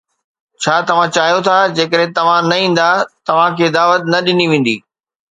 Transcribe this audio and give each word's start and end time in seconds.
ڇا 0.61 0.75
توهان 0.87 1.09
چاهيو 1.17 1.39
ٿا 1.47 1.57
جيڪڏهن 1.79 2.15
توهان 2.17 2.41
نه 2.51 2.57
ايندا، 2.63 2.87
توهان 3.29 3.51
کي 3.59 3.65
دعوت 3.75 4.01
نه 4.15 4.19
ڏني 4.29 4.45
ويندي 4.55 4.75